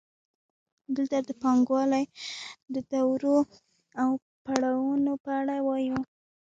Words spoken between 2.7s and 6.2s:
د دورو او پړاوونو په اړه وایو